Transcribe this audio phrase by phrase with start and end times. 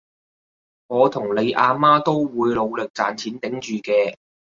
[0.87, 4.15] 我同你阿媽都會努力賺錢頂住嘅